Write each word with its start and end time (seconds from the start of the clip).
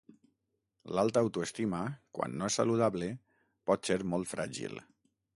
L'alta 0.99 1.21
autoestima, 1.25 1.81
quan 2.19 2.33
no 2.39 2.49
és 2.51 2.57
saludable, 2.59 3.09
pot 3.71 3.91
ser 3.91 3.99
molt 4.15 4.31
fràgil. 4.33 4.75